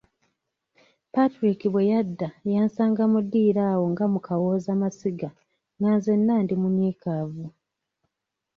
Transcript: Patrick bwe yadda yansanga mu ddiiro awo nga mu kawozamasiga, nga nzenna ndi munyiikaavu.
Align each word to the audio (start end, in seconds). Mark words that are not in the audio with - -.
Patrick 1.13 1.59
bwe 1.73 1.83
yadda 1.91 2.27
yansanga 2.53 3.03
mu 3.13 3.19
ddiiro 3.25 3.61
awo 3.71 3.85
nga 3.91 4.05
mu 4.13 4.19
kawozamasiga, 4.25 5.29
nga 5.77 5.89
nzenna 5.97 6.33
ndi 6.43 6.55
munyiikaavu. 6.61 7.45